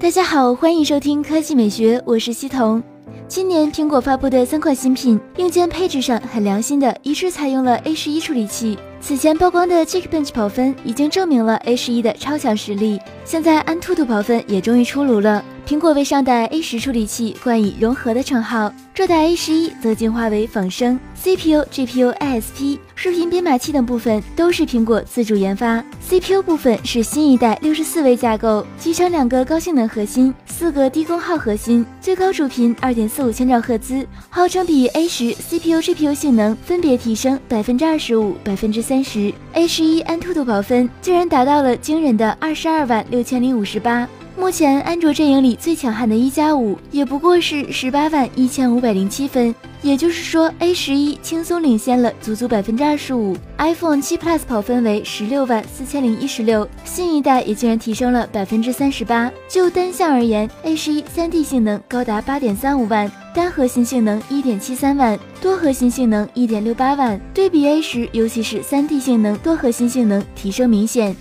[0.00, 2.80] 大家好，欢迎收听科技美学，我是西彤。
[3.26, 8.78] 今年苹果发布的三款新品，硬件配置上很良心的，一致采用了 A 十一处理器。
[9.00, 15.44] 此前曝光的 Geekbench 跑分已经证明了 A 十一的超强实力，现在安兔兔跑分也终于出炉了。
[15.68, 25.84] 苹果为上代 A 十处理器冠以融合的称号，这代 A 十一则进化为仿生 CPU、GPU、ISP、视频编码器等部分都是苹果自主研发。
[26.00, 39.30] CPU 部分是新一代六十四位架构，集成两个高性能核心、四个低功耗核心，最高主频二点四五千兆赫兹，号称比 A 十 CPU、GPU 性能分别提升百分之二十五、百分之三十。
[39.52, 44.08] A 十一安兔兔跑分竟然达到了惊人的二十二万六千零五十八。
[44.38, 49.52] 目前安卓阵营里最强悍的一加五也不过是十八万一千五百零七分，
[49.82, 53.36] 也就是说 A 十一轻松领先了足足百分之二十五。
[53.58, 59.30] iPhone 七 Plus 跑分为十六万四千零一十六，新一代也竟然提升了百分之三十八。
[59.48, 71.14] 就单项而言，A 十一三 D 性能高达八点三五万，单核心性能一点七三万，多核心性能一点六八万，对比 A 十，尤其是三 D 性能、多核心性能提升明显。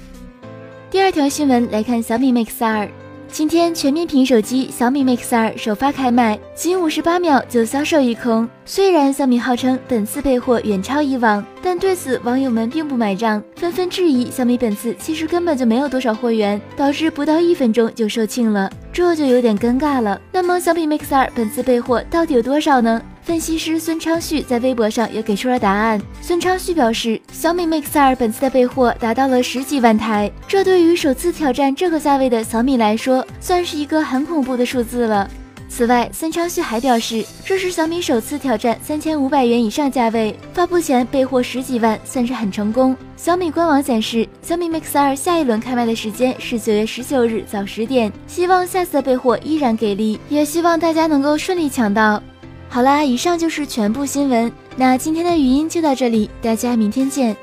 [0.92, 2.88] 第二条新闻来看小米 Mix 二。
[3.30, 8.48] 今天全面屏手机小米 Mix 二首发开卖，仅五十八秒就销售一空。
[8.66, 20.20] 虽然小米号称本次备货远超以往，但对此网友们并不买账，纷纷质疑小米本次其实根本就没有多少货源，导致不到一分钟就售罄了，这就有点尴尬了。
[20.32, 23.00] 那么小米 Mix 二本次备货到底有多少呢？
[23.22, 26.02] 分析师孙昌旭在微博上也给出了答案。
[26.20, 35.30] 孙昌旭表示，小米 Mix 二本次的备货达到了十几万台，这对于首次挑战这个价位的小米来说，算是一个很恐怖的数字了。
[35.70, 42.96] 此外，孙昌旭还表示，这是小米首次挑战三千五百元以上价位，发布前备货十几万，算是很成功。
[43.16, 52.22] 小米官网显示，小米 Mix 二下一轮开卖的时间是九月十九日早十点，希望下次的备货依然给力，也希望大家能够顺利抢到。
[52.70, 54.52] 好啦，以上就是全部新闻。
[54.76, 57.36] 那今天的语音就到这里，大家明天见。